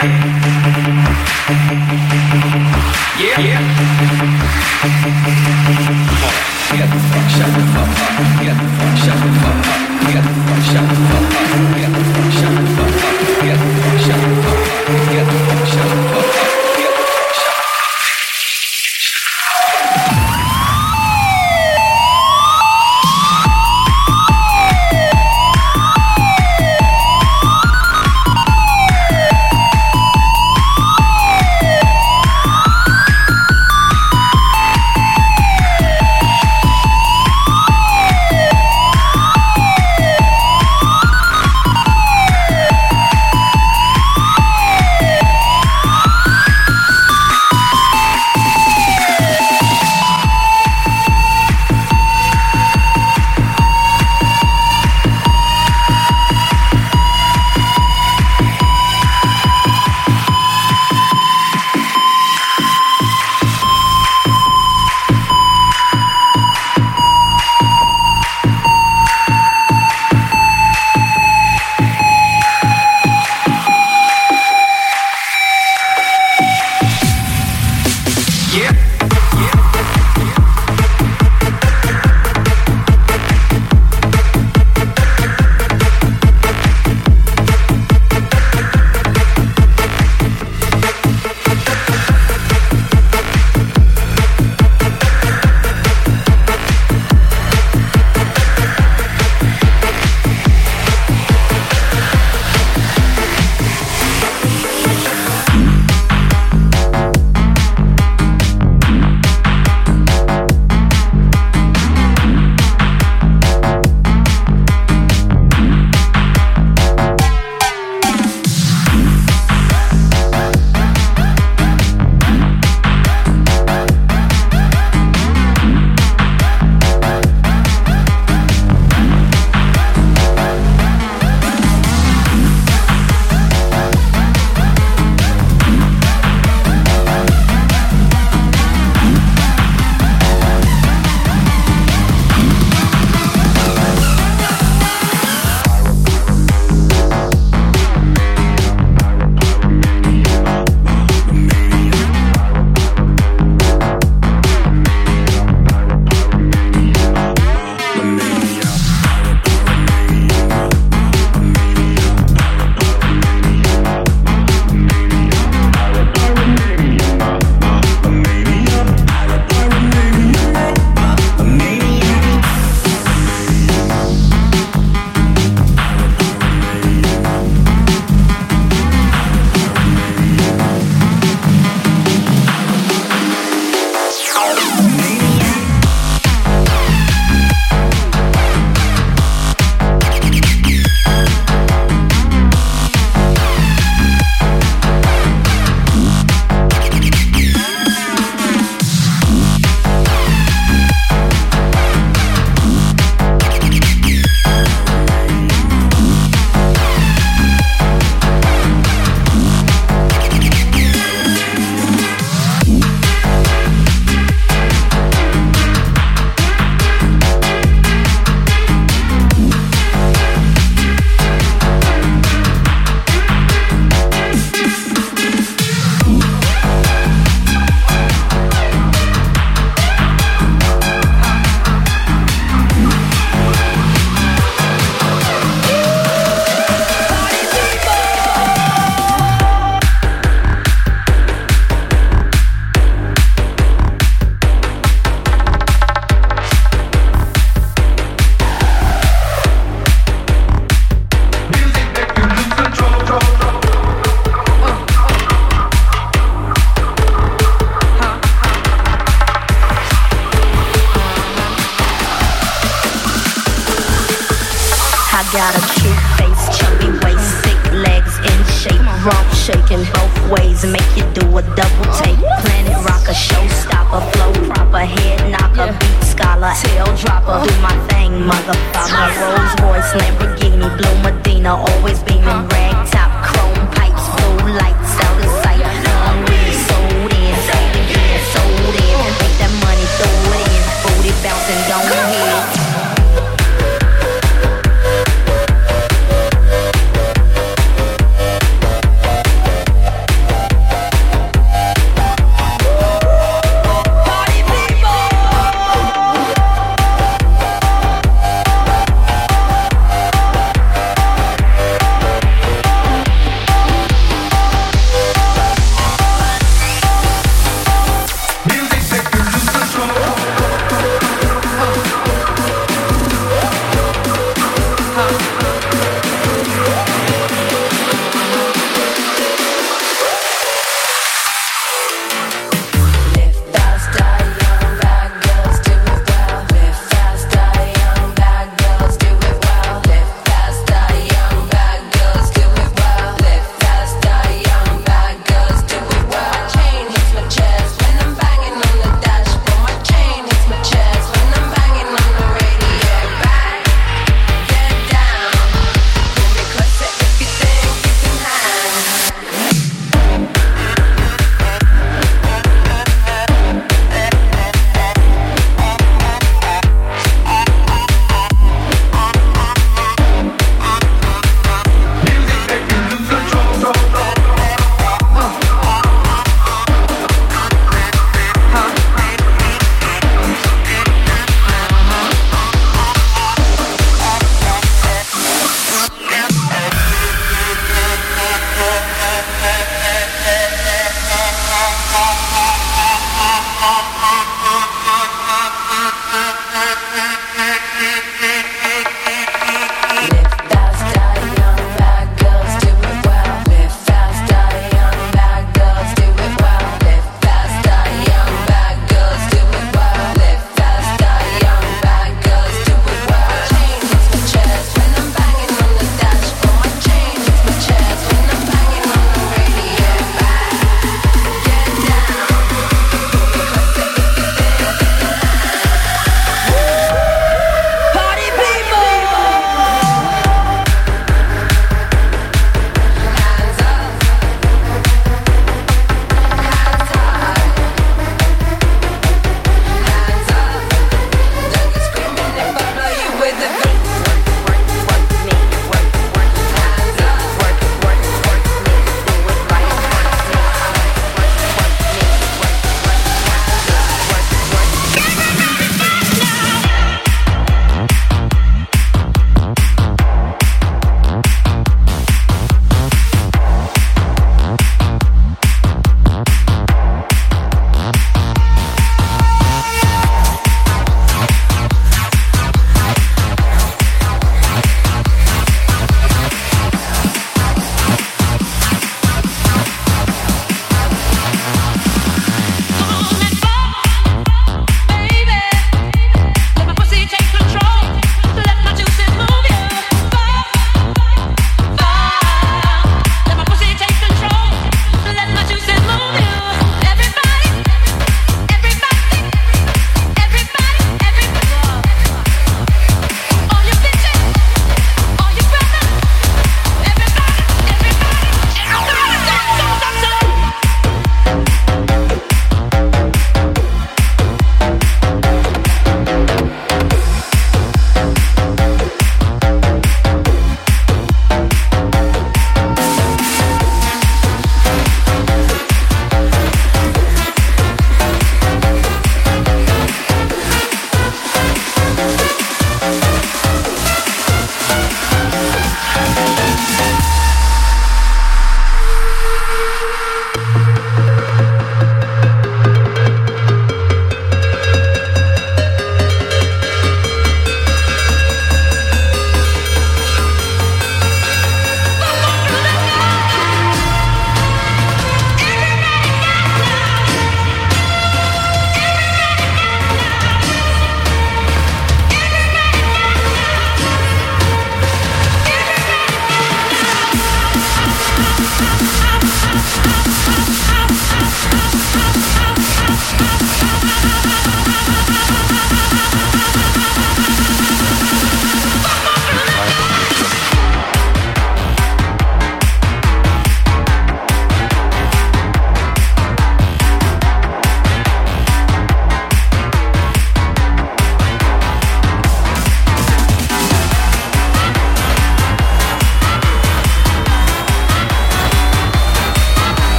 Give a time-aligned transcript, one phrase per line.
[0.00, 1.77] Yeah.